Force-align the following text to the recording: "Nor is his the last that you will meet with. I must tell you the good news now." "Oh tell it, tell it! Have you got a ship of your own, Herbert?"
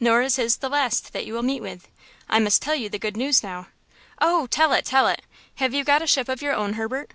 "Nor 0.00 0.22
is 0.22 0.36
his 0.36 0.56
the 0.56 0.70
last 0.70 1.12
that 1.12 1.26
you 1.26 1.34
will 1.34 1.42
meet 1.42 1.60
with. 1.60 1.86
I 2.30 2.38
must 2.38 2.62
tell 2.62 2.74
you 2.74 2.88
the 2.88 2.98
good 2.98 3.14
news 3.14 3.42
now." 3.42 3.66
"Oh 4.22 4.46
tell 4.46 4.72
it, 4.72 4.86
tell 4.86 5.06
it! 5.06 5.20
Have 5.56 5.74
you 5.74 5.84
got 5.84 6.00
a 6.00 6.06
ship 6.06 6.30
of 6.30 6.40
your 6.40 6.54
own, 6.54 6.72
Herbert?" 6.80 7.10